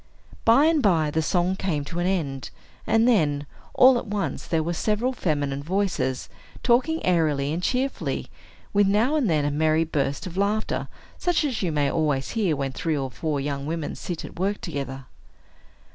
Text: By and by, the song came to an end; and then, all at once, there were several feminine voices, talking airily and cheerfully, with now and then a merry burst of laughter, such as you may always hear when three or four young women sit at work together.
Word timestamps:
By 0.45 0.65
and 0.65 0.81
by, 0.81 1.11
the 1.11 1.21
song 1.21 1.55
came 1.55 1.85
to 1.85 1.99
an 1.99 2.07
end; 2.07 2.49
and 2.87 3.07
then, 3.07 3.45
all 3.75 3.99
at 3.99 4.07
once, 4.07 4.47
there 4.47 4.63
were 4.63 4.73
several 4.73 5.13
feminine 5.13 5.61
voices, 5.61 6.27
talking 6.63 7.05
airily 7.05 7.53
and 7.53 7.61
cheerfully, 7.61 8.29
with 8.73 8.87
now 8.87 9.15
and 9.15 9.29
then 9.29 9.45
a 9.45 9.51
merry 9.51 9.83
burst 9.83 10.25
of 10.25 10.37
laughter, 10.37 10.87
such 11.19 11.43
as 11.43 11.61
you 11.61 11.71
may 11.71 11.91
always 11.91 12.29
hear 12.31 12.55
when 12.55 12.71
three 12.71 12.97
or 12.97 13.11
four 13.11 13.39
young 13.39 13.67
women 13.67 13.93
sit 13.93 14.25
at 14.25 14.39
work 14.39 14.59
together. 14.59 15.05